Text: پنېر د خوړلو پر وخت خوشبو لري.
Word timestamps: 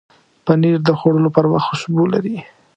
پنېر 0.45 0.77
د 0.87 0.89
خوړلو 0.99 1.29
پر 1.35 1.45
وخت 1.51 1.65
خوشبو 1.69 2.03
لري. 2.13 2.37